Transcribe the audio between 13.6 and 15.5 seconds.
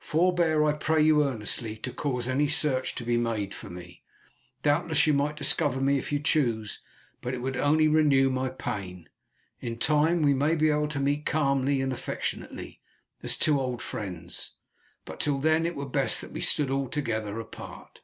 old friends, but till